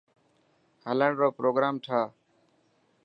هلڻ 0.87 1.11
رو 1.21 1.27
پروگرام 1.37 1.75
ٺاهه. 1.83 2.05